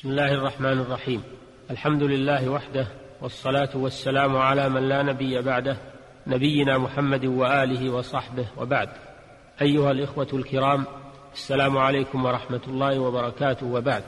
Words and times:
بسم 0.00 0.10
الله 0.10 0.32
الرحمن 0.32 0.80
الرحيم. 0.80 1.22
الحمد 1.70 2.02
لله 2.02 2.48
وحده 2.48 2.86
والصلاة 3.22 3.68
والسلام 3.74 4.36
على 4.36 4.68
من 4.68 4.88
لا 4.88 5.02
نبي 5.02 5.42
بعده 5.42 5.76
نبينا 6.26 6.78
محمد 6.78 7.24
وآله 7.24 7.90
وصحبه 7.90 8.46
وبعد. 8.56 8.88
أيها 9.62 9.90
الإخوة 9.90 10.26
الكرام 10.32 10.84
السلام 11.34 11.78
عليكم 11.78 12.24
ورحمة 12.24 12.60
الله 12.68 12.98
وبركاته 12.98 13.66
وبعد. 13.66 14.02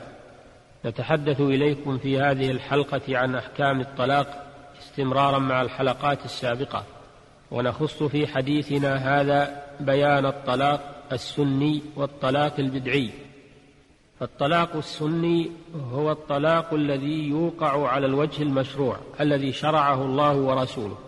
نتحدث 0.84 1.40
إليكم 1.40 1.98
في 1.98 2.20
هذه 2.20 2.50
الحلقة 2.50 3.18
عن 3.18 3.34
أحكام 3.34 3.80
الطلاق 3.80 4.46
استمرارا 4.78 5.38
مع 5.38 5.62
الحلقات 5.62 6.24
السابقة. 6.24 6.84
ونخص 7.50 8.02
في 8.02 8.26
حديثنا 8.26 9.20
هذا 9.20 9.62
بيان 9.80 10.26
الطلاق 10.26 10.80
السني 11.12 11.82
والطلاق 11.96 12.54
البدعي. 12.58 13.10
فالطلاق 14.22 14.76
السني 14.76 15.50
هو 15.92 16.12
الطلاق 16.12 16.74
الذي 16.74 17.28
يوقع 17.28 17.88
على 17.88 18.06
الوجه 18.06 18.42
المشروع 18.42 18.96
الذي 19.20 19.52
شرعه 19.52 20.04
الله 20.04 20.36
ورسوله. 20.36 20.98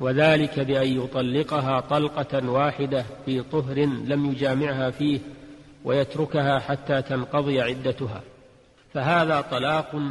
وذلك 0.00 0.60
بأن 0.60 1.02
يطلقها 1.02 1.80
طلقة 1.80 2.50
واحدة 2.50 3.04
في 3.26 3.42
طهر 3.42 3.78
لم 3.84 4.26
يجامعها 4.26 4.90
فيه 4.90 5.20
ويتركها 5.84 6.58
حتى 6.58 7.02
تنقضي 7.02 7.60
عدتها. 7.60 8.22
فهذا 8.94 9.40
طلاق 9.40 10.02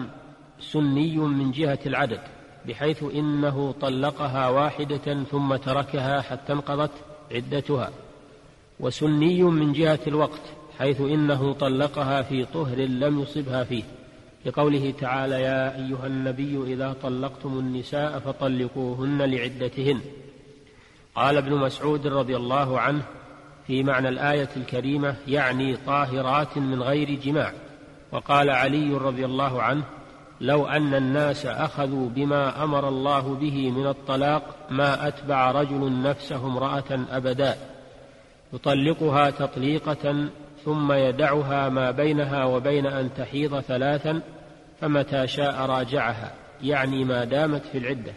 سني 0.60 1.18
من 1.18 1.52
جهة 1.52 1.80
العدد 1.86 2.22
بحيث 2.68 3.04
إنه 3.04 3.76
طلقها 3.82 4.50
واحدة 4.50 5.24
ثم 5.32 5.56
تركها 5.56 6.22
حتى 6.22 6.54
انقضت 6.54 6.92
عدتها. 7.32 7.90
وسني 8.80 9.44
من 9.44 9.74
جهة 9.74 10.00
الوقت 10.08 10.42
حيث 10.80 11.02
إنه 11.02 11.54
طلقها 11.54 12.22
في 12.22 12.46
طهر 12.46 12.78
لم 12.78 13.20
يصبها 13.20 13.64
فيه. 13.64 13.84
لقوله 14.46 14.94
تعالى 15.00 15.42
يا 15.42 15.76
أيها 15.76 16.08
النبي 16.08 16.74
إذا 16.74 16.96
طلقتم 17.04 17.60
النساء 17.60 18.20
فطلقوهن 18.20 19.22
لعدتهن. 19.22 20.02
قال 21.16 21.38
ابن 21.38 21.56
مسعود 21.56 22.08
رضي 22.08 22.36
الله 22.36 22.80
عنه 22.80 23.02
في 23.68 23.84
معنى 23.84 24.10
الآية 24.10 24.50
الكريمة 24.58 25.16
يعني 25.28 25.76
طاهرات 25.76 26.58
من 26.58 26.82
غير 26.82 27.12
جماع. 27.12 27.54
وقال 28.12 28.50
علي 28.50 28.94
رضي 28.94 29.26
الله 29.26 29.62
عنه 29.62 29.84
لو 30.42 30.66
أن 30.66 30.94
الناس 30.94 31.46
أخذوا 31.46 32.10
بما 32.10 32.64
أمر 32.64 32.88
الله 32.88 33.36
به 33.36 33.72
من 33.72 33.88
الطلاق 33.88 34.56
ما 34.70 35.08
أتبع 35.08 35.52
رجل 35.52 36.02
نفسه 36.02 36.48
امرأة 36.48 37.06
أبدا. 37.12 37.56
يطلقها 38.54 39.30
تطليقة 39.30 40.30
ثم 40.66 40.92
يدعها 40.92 41.70
ما 41.70 41.92
بينها 41.92 42.46
وبين 42.46 42.86
أن 42.86 43.10
تحيض 43.18 43.60
ثلاثا 43.60 44.22
فمتى 44.82 45.28
شاء 45.28 45.66
راجعها 45.66 46.32
يعني 46.64 47.04
ما 47.04 47.24
دامت 47.24 47.66
في 47.66 47.78
العدة. 47.78 48.14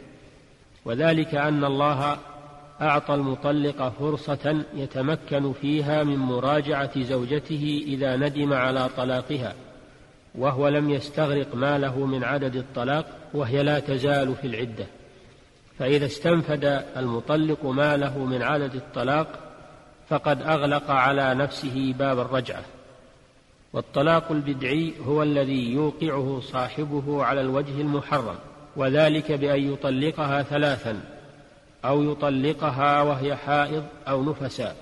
وذلك 0.84 1.34
أن 1.34 1.64
الله 1.64 2.16
أعطى 2.80 3.14
المطلق 3.14 3.88
فرصة 3.88 4.64
يتمكن 4.74 5.52
فيها 5.52 6.04
من 6.04 6.16
مراجعة 6.16 7.02
زوجته 7.02 7.84
إذا 7.86 8.16
ندم 8.16 8.52
على 8.52 8.88
طلاقها 8.96 9.54
وهو 10.34 10.68
لم 10.68 10.90
يستغرق 10.90 11.54
ماله 11.54 12.06
من 12.06 12.24
عدد 12.24 12.56
الطلاق 12.56 13.06
وهي 13.34 13.62
لا 13.62 13.78
تزال 13.78 14.34
في 14.34 14.46
العدة. 14.46 14.86
فإذا 15.78 16.06
استنفد 16.06 16.84
المطلق 16.96 17.64
ماله 17.64 18.18
من 18.18 18.42
عدد 18.42 18.74
الطلاق 18.74 19.47
فقد 20.08 20.42
أغلق 20.42 20.90
على 20.90 21.34
نفسه 21.34 21.94
باب 21.98 22.18
الرجعة. 22.18 22.62
والطلاق 23.72 24.32
البدعي 24.32 24.92
هو 25.06 25.22
الذي 25.22 25.72
يوقعه 25.72 26.40
صاحبه 26.40 27.24
على 27.24 27.40
الوجه 27.40 27.80
المحرم 27.80 28.36
وذلك 28.76 29.32
بأن 29.32 29.72
يطلقها 29.72 30.42
ثلاثا 30.42 31.00
أو 31.84 32.02
يطلقها 32.02 33.02
وهي 33.02 33.36
حائض 33.36 33.84
أو 34.08 34.22
نفساء 34.22 34.76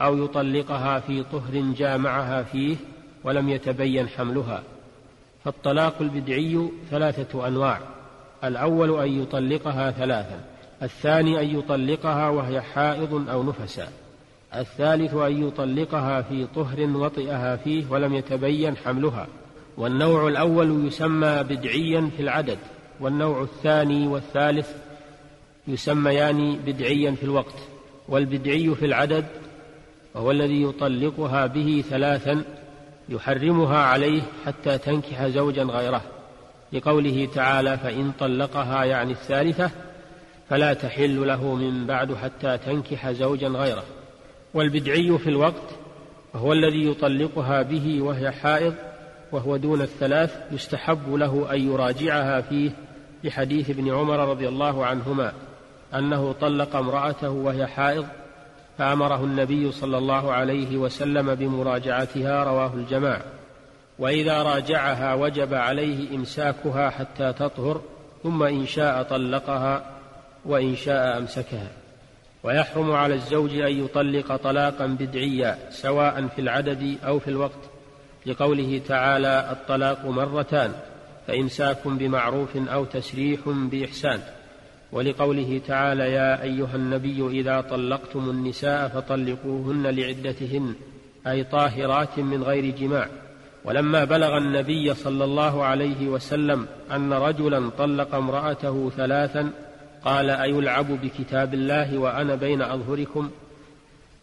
أو 0.00 0.24
يطلقها 0.24 1.00
في 1.00 1.22
طهر 1.22 1.72
جامعها 1.76 2.42
فيه 2.42 2.76
ولم 3.24 3.48
يتبين 3.48 4.08
حملها. 4.08 4.62
فالطلاق 5.44 5.94
البدعي 6.00 6.68
ثلاثة 6.90 7.48
أنواع 7.48 7.80
الأول 8.44 9.00
أن 9.00 9.22
يطلقها 9.22 9.90
ثلاثا 9.90 10.40
الثاني 10.82 11.40
أن 11.40 11.58
يطلقها 11.58 12.28
وهي 12.28 12.60
حائض 12.60 13.30
أو 13.30 13.42
نفساء. 13.42 13.92
الثالث 14.60 15.14
أن 15.14 15.48
يطلقها 15.48 16.22
في 16.22 16.46
طهر 16.54 16.80
وطئها 16.80 17.56
فيه 17.56 17.84
ولم 17.90 18.14
يتبين 18.14 18.76
حملها. 18.76 19.26
والنوع 19.76 20.28
الأول 20.28 20.86
يسمى 20.86 21.42
بدعيا 21.42 22.10
في 22.16 22.22
العدد 22.22 22.58
والنوع 23.00 23.42
الثاني 23.42 24.06
والثالث 24.06 24.70
يسميان 25.68 26.56
بدعيا 26.66 27.10
في 27.10 27.22
الوقت. 27.22 27.58
والبدعي 28.08 28.74
في 28.74 28.86
العدد 28.86 29.26
وهو 30.14 30.30
الذي 30.30 30.62
يطلقها 30.62 31.46
به 31.46 31.84
ثلاثا 31.90 32.42
يحرمها 33.08 33.78
عليه 33.78 34.22
حتى 34.46 34.78
تنكح 34.78 35.26
زوجا 35.26 35.62
غيره. 35.62 36.02
لقوله 36.72 37.28
تعالى 37.34 37.78
فإن 37.78 38.12
طلقها 38.18 38.84
يعني 38.84 39.12
الثالثة 39.12 39.70
فلا 40.50 40.74
تحل 40.74 41.26
له 41.26 41.54
من 41.54 41.86
بعد 41.86 42.14
حتى 42.14 42.58
تنكح 42.58 43.10
زوجا 43.10 43.48
غيره. 43.48 43.84
والبدعي 44.56 45.18
في 45.18 45.30
الوقت 45.30 45.70
وهو 46.34 46.52
الذي 46.52 46.90
يطلقها 46.90 47.62
به 47.62 48.02
وهي 48.02 48.30
حائض 48.30 48.74
وهو 49.32 49.56
دون 49.56 49.82
الثلاث 49.82 50.36
يستحب 50.52 51.14
له 51.14 51.48
أن 51.52 51.72
يراجعها 51.72 52.40
فيه 52.40 52.70
لحديث 53.24 53.70
ابن 53.70 53.94
عمر 53.94 54.28
رضي 54.28 54.48
الله 54.48 54.86
عنهما 54.86 55.32
أنه 55.94 56.32
طلق 56.40 56.76
امرأته 56.76 57.30
وهي 57.30 57.66
حائض 57.66 58.06
فأمره 58.78 59.24
النبي 59.24 59.72
صلى 59.72 59.98
الله 59.98 60.32
عليه 60.32 60.76
وسلم 60.76 61.34
بمراجعتها 61.34 62.44
رواه 62.44 62.74
الجماعة. 62.74 63.22
وإذا 63.98 64.42
راجعها 64.42 65.14
وجب 65.14 65.54
عليه 65.54 66.16
إمساكها 66.16 66.90
حتى 66.90 67.32
تطهر 67.32 67.80
ثم 68.22 68.42
إن 68.42 68.66
شاء 68.66 69.02
طلقها 69.02 69.84
وإن 70.44 70.76
شاء 70.76 71.18
أمسكها. 71.18 71.85
ويحرم 72.46 72.90
على 72.92 73.14
الزوج 73.14 73.58
أن 73.58 73.84
يطلق 73.84 74.36
طلاقا 74.36 74.86
بدعيا 74.86 75.58
سواء 75.70 76.26
في 76.26 76.40
العدد 76.40 76.98
أو 77.06 77.18
في 77.18 77.28
الوقت. 77.28 77.70
لقوله 78.26 78.80
تعالى 78.88 79.48
الطلاق 79.50 80.06
مرتان 80.06 80.72
فإمساك 81.26 81.88
بمعروف 81.88 82.56
أو 82.56 82.84
تسريح 82.84 83.40
بإحسان. 83.46 84.20
ولقوله 84.92 85.60
تعالى 85.66 86.12
يا 86.12 86.42
أيها 86.42 86.74
النبي 86.74 87.40
إذا 87.40 87.60
طلقتم 87.60 88.30
النساء 88.30 88.88
فطلقوهن 88.88 89.86
لعدتهن 89.86 90.74
أي 91.26 91.44
طاهرات 91.44 92.18
من 92.18 92.42
غير 92.42 92.76
جماع. 92.76 93.08
ولما 93.64 94.04
بلغ 94.04 94.38
النبي 94.38 94.94
صلى 94.94 95.24
الله 95.24 95.64
عليه 95.64 96.08
وسلم 96.08 96.66
أن 96.92 97.12
رجلا 97.12 97.70
طلق 97.78 98.14
امرأته 98.14 98.90
ثلاثا 98.96 99.50
قال 100.06 100.30
أيلعب 100.30 100.86
بكتاب 101.02 101.54
الله 101.54 101.98
وأنا 101.98 102.34
بين 102.34 102.62
أظهركم؟ 102.62 103.30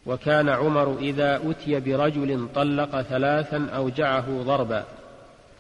وكان 0.06 0.50
عمر 0.50 0.98
إذا 1.00 1.42
أتي 1.50 1.80
برجل 1.80 2.48
طلق 2.56 3.02
ثلاثا 3.02 3.70
أوجعه 3.76 4.44
ضربا. 4.44 4.86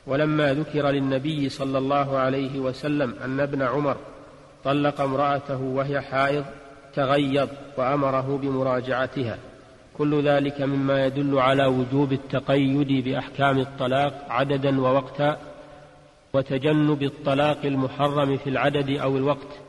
ولما 0.07 0.53
ذكر 0.53 0.89
للنبي 0.89 1.50
صلى 1.50 1.78
الله 1.78 2.17
عليه 2.17 2.59
وسلم 2.59 3.16
أن 3.25 3.39
ابن 3.39 3.62
عمر 3.62 3.97
طلق 4.63 5.01
امرأته 5.01 5.62
وهي 5.62 6.01
حائض 6.01 6.45
تغيظ 6.95 7.50
وأمره 7.78 8.39
بمراجعتها. 8.41 9.38
كل 9.97 10.23
ذلك 10.23 10.62
مما 10.62 11.06
يدل 11.06 11.39
على 11.39 11.66
وجوب 11.66 12.13
التقيد 12.13 13.06
بأحكام 13.06 13.59
الطلاق 13.59 14.25
عددا 14.29 14.81
ووقتا 14.81 15.38
وتجنب 16.33 17.03
الطلاق 17.03 17.57
المحرم 17.65 18.38
في 18.38 18.50
العدد 18.50 18.89
أو 18.89 19.18
الوقت. 19.18 19.62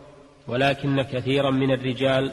ولكن 0.49 1.03
كثيرا 1.03 1.51
من 1.51 1.71
الرجال 1.71 2.33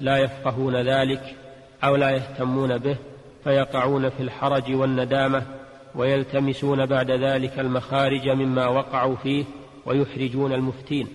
لا 0.00 0.16
يفقهون 0.16 0.76
ذلك 0.76 1.36
أو 1.84 1.96
لا 1.96 2.10
يهتمون 2.10 2.78
به 2.78 2.96
فيقعون 3.44 4.10
في 4.10 4.22
الحرج 4.22 4.74
والندامة 4.74 5.42
ويلتمسون 5.94 6.86
بعد 6.86 7.10
ذلك 7.10 7.58
المخارج 7.58 8.28
مما 8.28 8.66
وقعوا 8.66 9.16
فيه 9.16 9.44
ويحرجون 9.86 10.52
المفتين. 10.52 11.08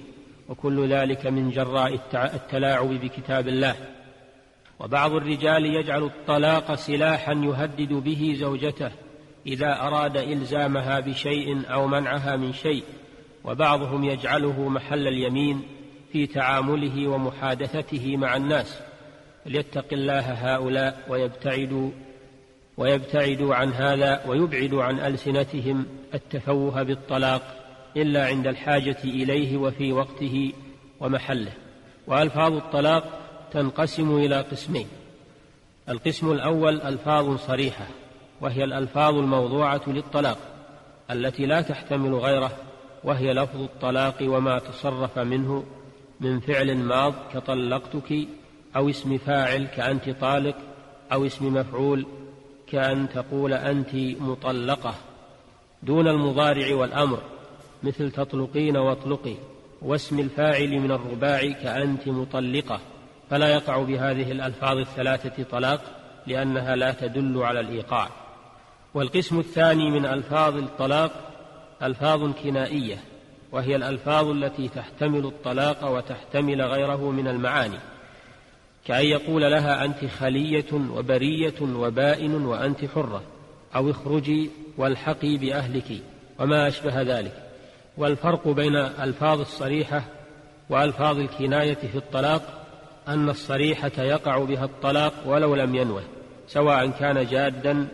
وكل 0.49 0.87
ذلك 0.87 1.27
من 1.27 1.51
جراء 1.51 1.99
التلاعب 2.13 2.87
بكتاب 2.87 3.47
الله. 3.47 3.75
وبعض 4.79 5.13
الرجال 5.13 5.65
يجعل 5.65 6.03
الطلاق 6.03 6.75
سلاحا 6.75 7.33
يهدد 7.33 7.93
به 7.93 8.35
زوجته 8.39 8.91
إذا 9.47 9.81
أراد 9.81 10.17
إلزامها 10.17 10.99
بشيء 10.99 11.61
أو 11.73 11.87
منعها 11.87 12.35
من 12.35 12.53
شيء 12.53 12.83
وبعضهم 13.43 14.03
يجعله 14.03 14.69
محل 14.69 15.07
اليمين 15.07 15.61
في 16.11 16.27
تعامله 16.27 17.07
ومحادثته 17.07 18.17
مع 18.17 18.35
الناس. 18.35 18.79
فليتق 19.45 19.85
الله 19.91 20.19
هؤلاء 20.19 21.05
ويبتعدوا 21.09 21.91
ويبتعدوا 22.77 23.55
عن 23.55 23.73
هذا 23.73 24.25
ويبعدوا 24.27 24.83
عن 24.83 24.99
ألسنتهم 24.99 25.85
التفوه 26.13 26.83
بالطلاق 26.83 27.41
إلا 27.97 28.25
عند 28.25 28.47
الحاجة 28.47 28.97
إليه 29.03 29.57
وفي 29.57 29.93
وقته 29.93 30.53
ومحله. 30.99 31.53
وألفاظ 32.07 32.53
الطلاق 32.53 33.03
تنقسم 33.51 34.17
إلى 34.17 34.41
قسمين. 34.41 34.87
القسم 35.89 36.31
الأول 36.31 36.81
ألفاظ 36.81 37.37
صريحة 37.37 37.87
وهي 38.41 38.63
الألفاظ 38.63 39.15
الموضوعة 39.15 39.81
للطلاق 39.87 40.37
التي 41.11 41.45
لا 41.45 41.61
تحتمل 41.61 42.15
غيره 42.15 42.51
وهي 43.03 43.33
لفظ 43.33 43.61
الطلاق 43.61 44.15
وما 44.21 44.59
تصرف 44.59 45.19
منه 45.19 45.63
من 46.19 46.39
فعل 46.39 46.77
ماض 46.77 47.13
كطلقتك 47.33 48.27
أو 48.75 48.89
اسم 48.89 49.17
فاعل 49.17 49.67
كأنت 49.67 50.09
طالق 50.09 50.55
أو 51.13 51.25
اسم 51.25 51.53
مفعول 51.53 52.05
كأن 52.67 53.09
تقول 53.09 53.53
أنت 53.53 53.95
مطلقة. 54.19 54.95
دون 55.83 56.07
المضارع 56.07 56.75
والأمر 56.75 57.19
مثل 57.83 58.11
تطلقين 58.11 58.77
واطلقي 58.77 59.35
واسم 59.81 60.19
الفاعل 60.19 60.79
من 60.79 60.91
الرباع 60.91 61.51
كأنت 61.51 62.07
مطلقة. 62.07 62.79
فلا 63.29 63.47
يقع 63.47 63.77
بهذه 63.83 64.31
الألفاظ 64.31 64.77
الثلاثة 64.77 65.43
طلاق 65.43 65.81
لأنها 66.27 66.75
لا 66.75 66.91
تدل 66.91 67.37
على 67.43 67.59
الإيقاع. 67.59 68.09
والقسم 68.93 69.39
الثاني 69.39 69.91
من 69.91 70.05
ألفاظ 70.05 70.55
الطلاق 70.57 71.11
ألفاظ 71.83 72.31
كنائية. 72.43 72.97
وهي 73.51 73.75
الألفاظ 73.75 74.27
التي 74.27 74.67
تحتمل 74.67 75.25
الطلاق 75.25 75.91
وتحتمل 75.91 76.61
غيره 76.61 77.11
من 77.11 77.27
المعاني. 77.27 77.79
كأن 78.85 79.05
يقول 79.05 79.41
لها 79.41 79.85
أنت 79.85 80.05
خلية 80.05 80.73
وبرية 80.73 81.61
وبائن 81.61 82.45
وأنت 82.45 82.85
حرة 82.85 83.23
أو 83.75 83.91
اخرجي 83.91 84.49
والحقي 84.77 85.37
بأهلك 85.37 86.01
وما 86.39 86.67
أشبه 86.67 87.01
ذلك. 87.01 87.49
والفرق 87.97 88.47
بين 88.47 88.75
ألفاظ 88.75 89.39
الصريحة 89.39 90.03
وألفاظ 90.69 91.19
الكناية 91.19 91.73
في 91.73 91.95
الطلاق 91.95 92.41
أن 93.07 93.29
الصريحة 93.29 93.91
يقع 93.97 94.43
بها 94.43 94.65
الطلاق 94.65 95.13
ولو 95.25 95.55
لم 95.55 95.75
ينوه 95.75 96.03
سواء 96.47 96.89
كان 96.89 97.25
جادا 97.25 97.87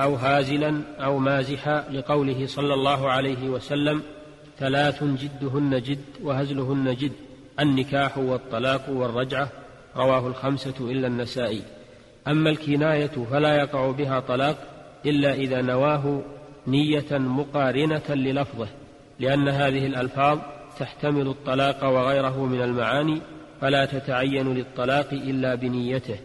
أو 0.00 0.14
هازلا 0.14 0.82
أو 1.00 1.18
مازحا 1.18 1.84
لقوله 1.90 2.46
صلى 2.46 2.74
الله 2.74 3.10
عليه 3.10 3.48
وسلم 3.48 4.02
ثلاث 4.60 5.04
جدهن 5.04 5.82
جد 5.82 6.04
وهزلهن 6.22 6.94
جد 6.94 7.12
النكاح 7.60 8.18
والطلاق 8.18 8.90
والرجعة 8.90 9.48
رواه 9.96 10.26
الخمسة 10.26 10.74
إلا 10.80 11.06
النسائي. 11.06 11.62
أما 12.28 12.50
الكناية 12.50 13.26
فلا 13.30 13.56
يقع 13.56 13.90
بها 13.90 14.20
طلاق 14.20 14.56
إلا 15.06 15.34
إذا 15.34 15.62
نواه 15.62 16.22
نية 16.66 17.18
مقارنة 17.18 18.02
للفظه 18.08 18.68
لأن 19.20 19.48
هذه 19.48 19.86
الألفاظ 19.86 20.38
تحتمل 20.78 21.28
الطلاق 21.28 21.84
وغيره 21.84 22.46
من 22.46 22.62
المعاني 22.62 23.20
فلا 23.60 23.84
تتعين 23.84 24.54
للطلاق 24.54 25.08
إلا 25.12 25.54
بنيته. 25.54 26.18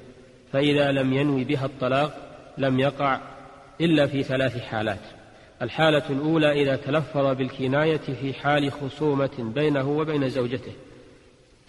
فإذا 0.54 0.92
لم 0.92 1.14
ينوي 1.14 1.44
بها 1.44 1.66
الطلاق 1.66 2.18
لم 2.58 2.80
يقع 2.80 3.20
إلا 3.82 4.08
في 4.08 4.24
ثلاث 4.24 4.62
حالات. 4.62 5.00
الحالة 5.62 6.04
الأولى 6.10 6.52
إذا 6.64 6.76
تلفظ 6.76 7.38
بالكناية 7.38 7.98
في 7.98 8.34
حال 8.34 8.72
خصومة 8.72 9.52
بينه 9.56 9.90
وبين 9.90 10.30
زوجته. 10.30 10.72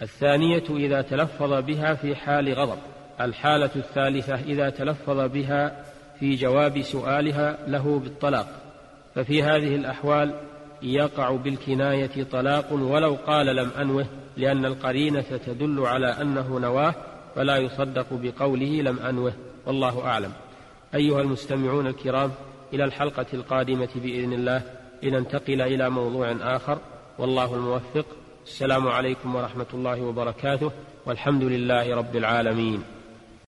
الثانية 0.01 0.63
إذا 0.69 1.01
تلفظ 1.01 1.53
بها 1.53 1.93
في 1.93 2.15
حال 2.15 2.53
غضب. 2.53 2.77
الحالة 3.21 3.69
الثالثة 3.75 4.35
إذا 4.35 4.69
تلفظ 4.69 5.19
بها 5.19 5.83
في 6.19 6.35
جواب 6.35 6.81
سؤالها 6.81 7.57
له 7.67 7.99
بالطلاق. 7.99 8.47
ففي 9.15 9.43
هذه 9.43 9.75
الأحوال 9.75 10.33
يقع 10.81 11.31
بالكناية 11.31 12.23
طلاق 12.31 12.73
ولو 12.73 13.17
قال 13.27 13.55
لم 13.55 13.69
أنوه 13.81 14.05
لأن 14.37 14.65
القرينة 14.65 15.25
تدل 15.45 15.79
على 15.85 16.07
أنه 16.07 16.59
نواه 16.59 16.95
فلا 17.35 17.57
يصدق 17.57 18.07
بقوله 18.11 18.81
لم 18.81 18.99
أنوه. 18.99 19.33
والله 19.65 20.05
أعلم. 20.05 20.31
أيها 20.95 21.21
المستمعون 21.21 21.87
الكرام 21.87 22.31
إلى 22.73 22.83
الحلقة 22.83 23.25
القادمة 23.33 23.89
بإذن 23.95 24.33
الله 24.33 24.61
لننتقل 25.03 25.61
إلى 25.61 25.89
موضوع 25.89 26.35
آخر. 26.41 26.79
والله 27.19 27.55
الموفق. 27.55 28.05
السلام 28.45 28.87
عليكم 28.87 29.35
ورحمة 29.35 29.65
الله 29.73 30.01
وبركاته. 30.01 30.71
والحمد 31.05 31.43
لله 31.43 31.95
رب 31.95 32.15
العالمين. 32.15 32.83